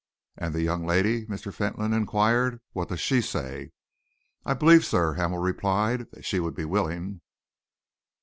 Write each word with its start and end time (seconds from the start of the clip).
"And 0.35 0.55
the 0.55 0.63
young 0.63 0.83
lady?" 0.87 1.27
Mr. 1.27 1.53
Fentolin 1.53 1.93
enquired. 1.93 2.59
"What 2.71 2.89
does 2.89 2.99
she 2.99 3.21
say?" 3.21 3.69
"I 4.43 4.55
believe, 4.55 4.83
sir," 4.83 5.13
Hamel 5.13 5.37
replied, 5.37 6.09
"that 6.13 6.25
she 6.25 6.39
would 6.39 6.55
be 6.55 6.65
willing." 6.65 7.21